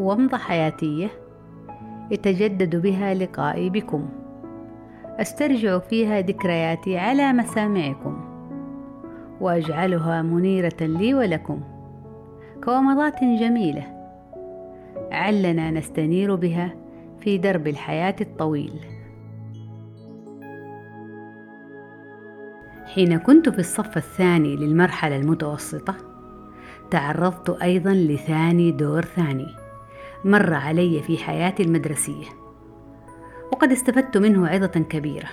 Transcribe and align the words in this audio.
ومضة 0.00 0.36
حياتية 0.36 1.08
يتجدد 2.10 2.76
بها 2.76 3.14
لقائي 3.14 3.70
بكم. 3.70 4.08
أسترجع 5.04 5.78
فيها 5.78 6.20
ذكرياتي 6.20 6.98
على 6.98 7.32
مسامعكم 7.32 8.20
وأجعلها 9.40 10.22
منيرة 10.22 10.76
لي 10.80 11.14
ولكم 11.14 11.60
كومضات 12.64 13.24
جميلة 13.24 13.86
علنا 15.12 15.70
نستنير 15.70 16.34
بها 16.34 16.74
في 17.18 17.38
درب 17.38 17.68
الحياة 17.68 18.16
الطويل. 18.20 18.72
حين 22.94 23.18
كنت 23.18 23.48
في 23.48 23.58
الصف 23.58 23.96
الثاني 23.96 24.56
للمرحلة 24.56 25.16
المتوسطة 25.16 25.94
تعرضت 26.90 27.50
أيضا 27.62 27.92
لثاني 27.94 28.72
دور 28.72 29.02
ثاني. 29.04 29.59
مر 30.24 30.54
علي 30.54 31.02
في 31.02 31.18
حياتي 31.18 31.62
المدرسية. 31.62 32.26
وقد 33.52 33.72
استفدت 33.72 34.16
منه 34.16 34.48
عظة 34.48 34.66
كبيرة 34.66 35.28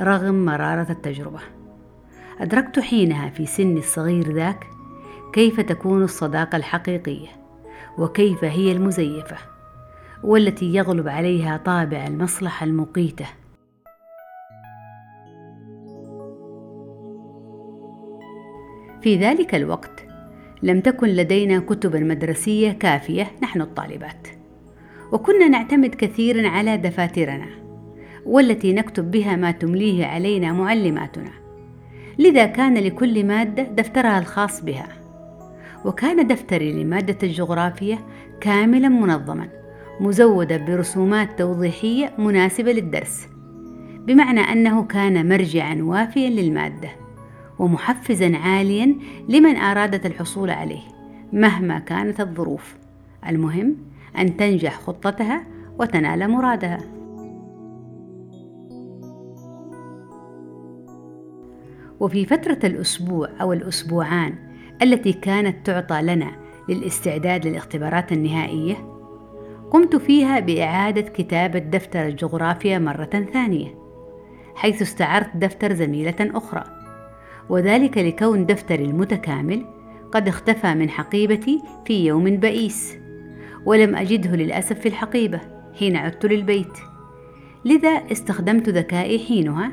رغم 0.00 0.44
مرارة 0.44 0.86
التجربة. 0.90 1.40
أدركت 2.40 2.80
حينها 2.80 3.30
في 3.30 3.46
سني 3.46 3.78
الصغير 3.78 4.32
ذاك 4.32 4.66
كيف 5.32 5.60
تكون 5.60 6.02
الصداقة 6.02 6.56
الحقيقية 6.56 7.28
وكيف 7.98 8.44
هي 8.44 8.72
المزيفة 8.72 9.36
والتي 10.24 10.74
يغلب 10.74 11.08
عليها 11.08 11.56
طابع 11.56 12.06
المصلحة 12.06 12.64
المقيتة. 12.64 13.26
في 19.02 19.16
ذلك 19.16 19.54
الوقت 19.54 20.03
لم 20.64 20.80
تكن 20.80 21.08
لدينا 21.08 21.58
كتب 21.58 21.96
مدرسية 21.96 22.72
كافية 22.72 23.32
نحن 23.42 23.60
الطالبات. 23.60 24.28
وكنا 25.12 25.48
نعتمد 25.48 25.94
كثيرا 25.94 26.48
على 26.48 26.76
دفاترنا 26.76 27.46
والتي 28.26 28.72
نكتب 28.72 29.10
بها 29.10 29.36
ما 29.36 29.50
تمليه 29.50 30.06
علينا 30.06 30.52
معلماتنا. 30.52 31.30
لذا 32.18 32.46
كان 32.46 32.74
لكل 32.74 33.26
مادة 33.26 33.62
دفترها 33.62 34.18
الخاص 34.18 34.64
بها. 34.64 34.88
وكان 35.84 36.26
دفتري 36.26 36.72
لمادة 36.72 37.18
الجغرافيا 37.22 37.98
كاملا 38.40 38.88
منظما 38.88 39.48
مزودا 40.00 40.56
برسومات 40.56 41.38
توضيحية 41.38 42.12
مناسبة 42.18 42.72
للدرس. 42.72 43.28
بمعنى 44.06 44.40
أنه 44.40 44.84
كان 44.84 45.28
مرجعا 45.28 45.78
وافيا 45.82 46.30
للمادة. 46.30 47.03
ومحفزا 47.58 48.36
عاليا 48.36 48.96
لمن 49.28 49.56
أرادت 49.56 50.06
الحصول 50.06 50.50
عليه 50.50 50.82
مهما 51.32 51.78
كانت 51.78 52.20
الظروف. 52.20 52.76
المهم 53.28 53.76
أن 54.18 54.36
تنجح 54.36 54.80
خطتها 54.80 55.46
وتنال 55.78 56.30
مرادها. 56.30 56.80
وفي 62.00 62.26
فترة 62.26 62.58
الأسبوع 62.64 63.28
أو 63.40 63.52
الأسبوعان 63.52 64.34
التي 64.82 65.12
كانت 65.12 65.66
تعطى 65.66 66.02
لنا 66.02 66.30
للاستعداد 66.68 67.46
للاختبارات 67.46 68.12
النهائية 68.12 68.74
قمت 69.70 69.96
فيها 69.96 70.40
بإعادة 70.40 71.00
كتابة 71.00 71.58
دفتر 71.58 72.06
الجغرافيا 72.06 72.78
مرة 72.78 73.28
ثانية 73.32 73.74
حيث 74.54 74.82
استعرت 74.82 75.36
دفتر 75.36 75.74
زميلة 75.74 76.16
أخرى. 76.20 76.83
وذلك 77.48 77.98
لكون 77.98 78.46
دفتري 78.46 78.84
المتكامل 78.84 79.64
قد 80.12 80.28
اختفى 80.28 80.74
من 80.74 80.90
حقيبتي 80.90 81.62
في 81.86 82.06
يوم 82.06 82.24
بئيس 82.24 82.96
ولم 83.66 83.96
أجده 83.96 84.36
للأسف 84.36 84.78
في 84.78 84.88
الحقيبة 84.88 85.40
حين 85.78 85.96
عدت 85.96 86.26
للبيت. 86.26 86.78
لذا 87.64 87.88
استخدمت 87.88 88.68
ذكائي 88.68 89.18
حينها 89.18 89.72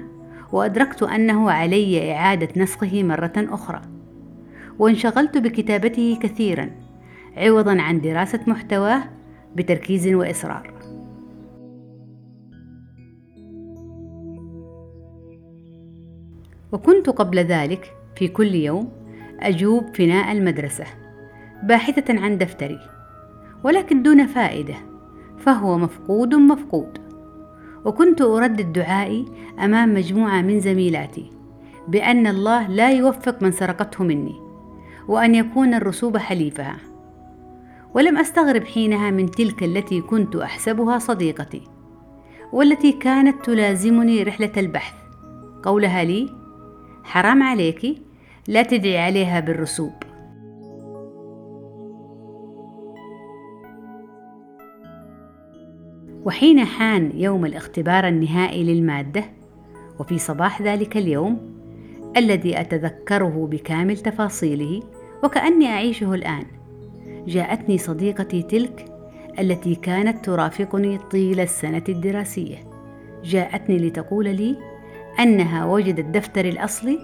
وأدركت 0.52 1.04
أنه 1.04 1.52
علي 1.52 2.12
إعادة 2.12 2.48
نسخه 2.58 3.04
مرة 3.04 3.34
أخرى. 3.38 3.81
وانشغلت 4.80 5.38
بكتابته 5.38 6.20
كثيرا 6.22 6.72
عوضا 7.38 7.81
عن 7.81 8.02
دراسة 8.02 8.40
محتواه 8.48 9.04
بتركيز 9.56 10.08
وإصرار. 10.08 10.81
وكنت 16.72 17.09
قبل 17.09 17.40
ذلك 17.40 17.94
في 18.16 18.28
كل 18.28 18.56
يوم 18.56 18.92
أجوب 19.40 19.96
فناء 19.96 20.32
المدرسة 20.32 20.86
باحثة 21.64 22.20
عن 22.20 22.38
دفتري 22.38 22.80
ولكن 23.64 24.04
دون 24.04 24.28
فائدة 24.28 24.76
فهو 25.38 25.78
مفقود 25.78 26.36
مفقود. 26.36 26.98
وكنت 27.86 28.22
أردد 28.22 28.74
دعائي 28.74 29.26
أمام 29.60 29.94
مجموعة 29.94 30.42
من 30.42 30.60
زميلاتي 30.60 31.31
بأن 31.88 32.28
الله 32.28 32.68
لا 32.68 32.92
يوفق 32.92 33.44
من 33.44 33.52
سرقته 33.52 34.04
مني 34.04 34.36
وأن 35.08 35.36
يكون 35.36 35.74
الرسوب 35.74 36.18
حليفها. 36.18 36.78
ولم 37.94 38.18
أستغرب 38.18 38.64
حينها 38.64 39.12
من 39.12 39.31
تلك 39.31 39.64
التي 39.64 40.02
كنت 40.02 40.36
أحسبها 40.36 41.00
صديقتي 41.00 41.62
والتي 42.54 42.92
كانت 42.92 43.46
تلازمني 43.46 44.24
رحلة 44.24 44.52
البحث. 44.58 44.94
قولها 45.64 46.04
لي 46.04 46.41
حرام 47.03 47.44
عليك 47.44 47.97
لا 48.47 48.63
تدعي 48.63 48.97
عليها 48.97 49.39
بالرسوب. 49.39 49.91
وحين 56.25 56.66
حان 56.66 57.12
يوم 57.16 57.45
الاختبار 57.45 58.07
النهائي 58.07 58.63
للمادة 58.63 59.23
وفي 60.00 60.19
صباح 60.19 60.62
ذلك 60.62 60.97
اليوم 60.97 61.51
الذي 62.17 62.62
أتذكره 62.62 63.47
بكامل 63.51 63.97
تفاصيله 63.97 64.83
وكأني 65.23 65.68
أعيشه 65.68 66.13
الآن 66.13 66.45
جاءتني 67.28 67.78
صديقتي 67.78 68.44
تلك 68.44 68.85
التي 69.39 69.75
كانت 69.75 70.25
ترافقني 70.25 70.97
طيل 70.97 71.39
السنة 71.39 71.83
الدراسية. 71.89 72.57
جاءتني 73.23 73.78
لتقول 73.78 74.35
لي 74.35 74.56
أنها 75.20 75.66
وجدت 75.66 76.06
دفتري 76.06 76.50
الاصلي 76.50 77.00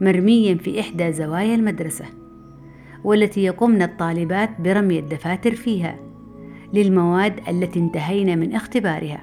مرميا 0.00 0.54
في 0.54 0.80
إحدى 0.80 1.12
زوايا 1.12 1.54
المدرسة 1.54 2.04
والتي 3.04 3.44
يقمن 3.44 3.82
الطالبات 3.82 4.60
برمي 4.60 4.98
الدفاتر 4.98 5.54
فيها 5.54 5.98
للمواد 6.72 7.48
التي 7.48 7.78
انتهينا 7.78 8.34
من 8.34 8.54
اختبارها. 8.54 9.20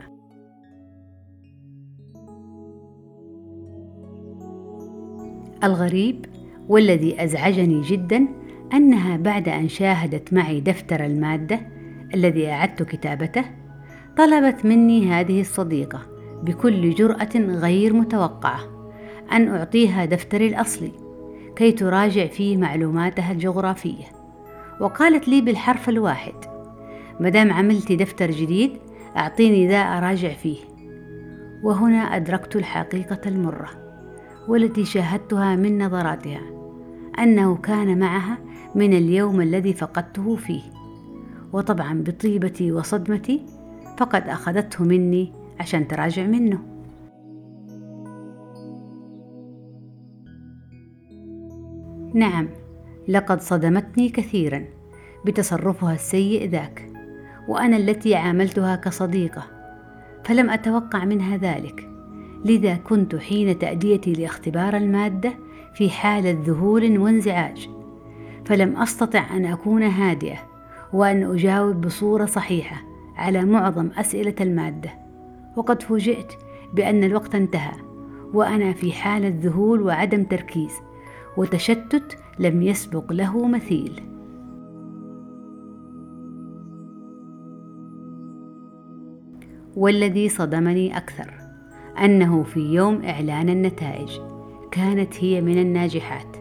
الغريب 5.63 6.25
والذي 6.67 7.23
أزعجني 7.23 7.81
جدا 7.81 8.27
أنها 8.73 9.17
بعد 9.17 9.49
أن 9.49 9.67
شاهدت 9.67 10.33
معي 10.33 10.59
دفتر 10.59 11.05
المادة 11.05 11.59
الذي 12.13 12.47
أعدت 12.47 12.83
كتابته 12.83 13.43
طلبت 14.17 14.65
مني 14.65 15.07
هذه 15.07 15.41
الصديقة. 15.41 16.16
بكل 16.43 16.93
جرأة 16.93 17.35
غير 17.35 17.93
متوقعة 17.93 18.59
أن 19.31 19.47
أعطيها 19.47 20.05
دفتري 20.05 20.47
الاصلي 20.47 20.91
كي 21.55 21.71
تراجع 21.71 22.27
فيه 22.27 22.57
معلوماتها 22.57 23.31
الجغرافية. 23.31 24.05
وقالت 24.81 25.27
لي 25.27 25.41
بالحرف 25.41 25.89
الواحد 25.89 26.33
مدام 27.19 27.53
عملتي 27.53 27.95
دفتر 27.95 28.31
جديد 28.31 28.71
أعطيني 29.17 29.67
ذا 29.67 29.77
أراجع 29.77 30.33
فيه. 30.33 30.57
وهنا 31.63 31.97
أدركت 31.97 32.55
الحقيقة 32.55 33.21
المرة 33.25 33.69
والتي 34.47 34.85
شاهدتها 34.85 35.55
من 35.55 35.85
نظراتها 35.85 36.41
أنه 37.19 37.55
كان 37.55 37.99
معها 37.99 38.37
من 38.75 38.93
اليوم 38.93 39.41
الذي 39.41 39.73
فقدته 39.73 40.35
فيه. 40.35 40.61
وطبعا 41.53 42.03
بطيبتي 42.07 42.71
وصدمتي 42.71 43.45
فقد 43.97 44.27
أخذته 44.27 44.83
مني 44.83 45.33
عشان 45.59 45.87
تراجع 45.87 46.23
منه. 46.23 46.59
نعم 52.13 52.49
لقد 53.07 53.41
صدمتني 53.41 54.09
كثيرا 54.09 54.65
بتصرفها 55.25 55.93
السيء 55.93 56.49
ذاك 56.49 56.91
وأنا 57.47 57.77
التي 57.77 58.15
عاملتها 58.15 58.75
كصديقة 58.75 59.43
فلم 60.23 60.49
أتوقع 60.49 61.05
منها 61.05 61.37
ذلك. 61.37 61.89
لذا 62.45 62.75
كنت 62.75 63.15
حين 63.15 63.59
تأديتي 63.59 64.13
لاختبار 64.13 64.77
المادة 64.77 65.33
في 65.73 65.89
حاله 65.89 66.43
ذهول 66.45 66.97
وانزعاج 66.97 67.69
فلم 68.45 68.77
أستطع 68.77 69.37
أن 69.37 69.45
أكون 69.45 69.83
هادئة 69.83 70.37
وأن 70.93 71.23
أجاوب 71.23 71.81
بصورة 71.81 72.25
صحيحة 72.25 72.81
على 73.15 73.45
معظم 73.45 73.89
أسئلة 73.97 74.35
المادة. 74.41 75.06
وقد 75.57 75.81
فوجئت 75.81 76.33
بأن 76.73 77.03
الوقت 77.03 77.35
انتهى 77.35 77.73
وأنا 78.33 78.73
في 78.73 78.91
حاله 78.91 79.33
ذهول 79.41 79.81
وعدم 79.81 80.23
تركيز 80.23 80.71
وتشتت 81.37 82.17
لم 82.39 82.61
يسبق 82.61 83.13
له 83.13 83.47
مثيل. 83.47 84.03
والذي 89.75 90.29
صدمني 90.29 90.97
أكثر 90.97 91.33
أنه 92.03 92.43
في 92.43 92.59
يوم 92.59 93.05
إعلان 93.05 93.49
النتائج 93.49 94.19
كانت 94.71 95.23
هي 95.23 95.41
من 95.41 95.57
الناجحات 95.57 96.37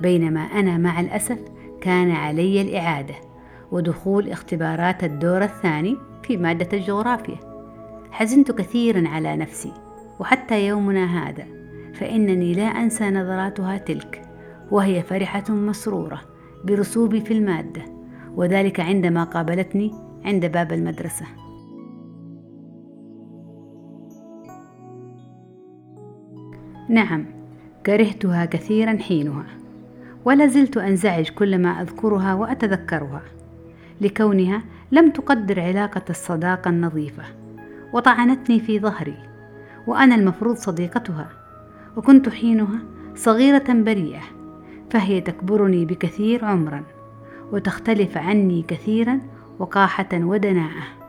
بينما 0.00 0.40
أنا 0.40 0.78
مع 0.78 1.00
الأسف 1.00 1.38
كان 1.80 2.10
علي 2.10 2.60
الإعادة 2.60 3.14
ودخول 3.72 4.30
اختبارات 4.30 5.04
الدور 5.04 5.44
الثاني 5.44 5.96
في 6.22 6.36
مادة 6.36 6.78
الجغرافيا. 6.78 7.49
حزنت 8.10 8.52
كثيرا 8.52 9.08
على 9.08 9.36
نفسي 9.36 9.72
وحتى 10.20 10.66
يومنا 10.66 11.04
هذا 11.04 11.44
فإنني 11.94 12.54
لا 12.54 12.62
أنسى 12.62 13.10
نظراتها 13.10 13.78
تلك 13.78 14.22
وهي 14.70 15.02
فرحة 15.02 15.44
مسرورة 15.50 16.20
برسوبي 16.64 17.20
في 17.20 17.34
المادة 17.34 17.82
وذلك 18.34 18.80
عندما 18.80 19.24
قابلتني 19.24 19.90
عند 20.24 20.46
باب 20.46 20.72
المدرسة. 20.72 21.26
نعم 26.88 27.26
كرهتها 27.86 28.44
كثيرا 28.44 28.96
حينها 28.96 29.46
ولا 30.24 30.46
زلت 30.46 30.76
أنزعج 30.76 31.28
كلما 31.28 31.82
أذكرها 31.82 32.34
وأتذكرها 32.34 33.22
لكونها 34.00 34.62
لم 34.92 35.10
تقدر 35.10 35.60
علاقة 35.60 36.04
الصداقة 36.10 36.68
النظيفة. 36.68 37.39
وطعنتني 37.92 38.60
في 38.60 38.80
ظهري 38.80 39.16
وأنا 39.86 40.14
المفروض 40.14 40.56
صديقتها 40.56 41.28
وكنت 41.96 42.28
حينها 42.28 42.78
صغيرة 43.14 43.72
بريئة 43.72 44.22
فهي 44.90 45.20
تكبرني 45.20 45.84
بكثير 45.84 46.44
عمرا 46.44 46.84
وتختلف 47.52 48.16
عني 48.16 48.62
كثيرا 48.62 49.20
وقاحة 49.58 50.08
ودناءة. 50.14 51.00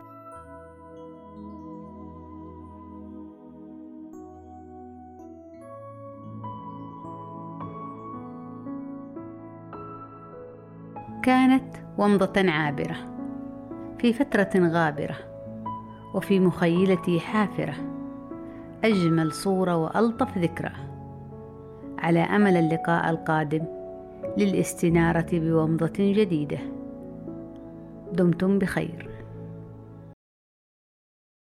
كانت 11.22 11.76
ومضة 11.98 12.50
عابرة 12.50 12.96
في 13.98 14.12
فترة 14.12 14.50
غابرة. 14.56 15.31
وفي 16.14 16.40
مخيلتي 16.40 17.20
حافرة. 17.20 17.74
أجمل 18.84 19.32
صورة 19.32 19.76
وألطف 19.76 20.38
ذكرى. 20.38 20.72
على 21.98 22.20
أمل 22.20 22.56
اللقاء 22.56 23.10
القادم 23.10 23.64
للاستنارة 24.38 25.26
بومضة 25.32 25.92
جديدة. 25.98 26.58
دمتم 28.12 28.58
بخير. 28.58 29.21